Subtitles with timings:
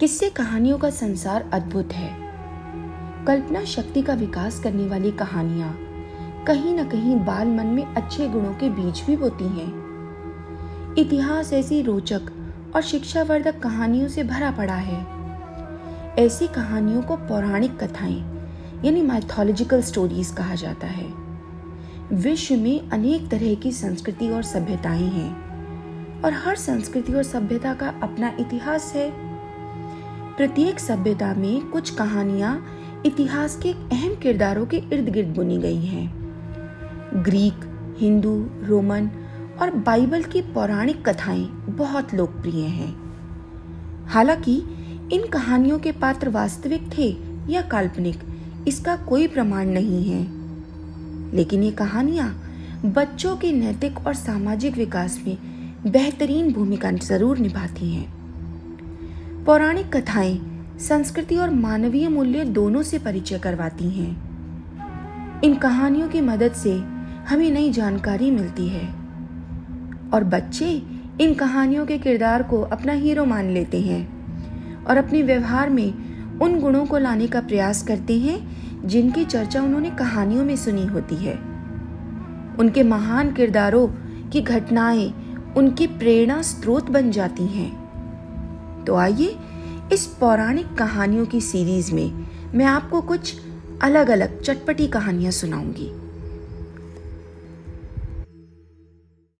[0.00, 2.16] किससे कहानियों का संसार अद्भुत है?
[3.26, 5.78] कल्पना शक्ति का विकास करने वाली कहानियाँ
[6.46, 9.72] कहीं ना कहीं बाल मन में अच्छे गुणों के बीज भी बोती हैं।
[10.98, 12.20] इतिहास ऐसी रोचक
[12.76, 15.06] और शिक्षावर्धक कहानियों से भरा पड़ा है।
[16.18, 18.50] ऐसी कहानियों को पौराणिक कथाएँ,
[18.84, 21.12] यानी माइथोलॉजिकल स्टोरीज कहा जाता है।
[22.12, 25.50] विश्व में अनेक तरह की संस्कृति और सभ्यताएँ हैं।
[26.22, 29.29] और हर संस्कृति और सभ्यता का अपना इतिहास है।
[30.40, 32.66] प्रत्येक सभ्यता में कुछ कहानियाँ
[33.06, 36.12] इतिहास के अहम किरदारों के इर्द गिर्द बुनी गई हैं।
[37.24, 37.54] ग्रीक,
[37.98, 39.10] हिंदू, रोमन
[39.62, 42.96] और बाइबल की पौराणिक कथाएँ बहुत लोकप्रिय हैं।
[44.06, 44.62] हालाँकि,
[45.12, 47.16] इन कहानियों के पात्र वास्तविक थे
[47.52, 48.16] या काल्पनिक,
[48.68, 50.22] इसका कोई प्रमाण नहीं है।
[51.36, 52.42] लेकिन ये कहानियाँ
[52.84, 55.38] बच्चों के नैतिक और सामाजिक विकास में
[55.86, 58.19] बेहतरीन भूमिका ज़रूर निभाती हैं।
[59.46, 60.40] पौराणिक कथाएँ
[60.80, 66.72] संस्कृति और मानवीय मूल्य दोनों से परिचय करवाती हैं। इन कहानियों की मदद से
[67.28, 68.86] हमें नई जानकारी मिलती है।
[70.14, 70.82] और बच्चे
[71.20, 75.94] इन कहानियों के किरदार को अपना हीरो मान लेते हैं और अपने व्यवहार में
[76.38, 78.38] उन गुणों को लाने का प्रयास करते हैं
[78.88, 81.34] जिनकी चर्चा उन्होंने कहानियों में सुनी होती है।
[82.58, 83.88] उनके महान किरदारों
[84.30, 85.12] की घटनाएँ
[85.56, 87.89] उनकी प्रेरणा स्रोत बन जाती हैं।
[88.90, 89.36] तो आइए
[89.92, 93.34] इस पौराणिक कहानियों की सीरीज़ में मैं आपको कुछ
[93.82, 95.86] अलग अलग चटपटी कहानियाँ सुनाऊँगी।